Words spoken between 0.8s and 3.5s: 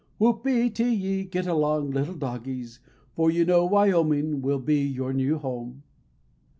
yi, git along, little dogies; For you